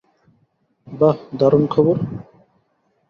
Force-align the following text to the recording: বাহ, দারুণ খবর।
বাহ, 0.87 1.17
দারুণ 1.39 1.63
খবর। 1.67 1.95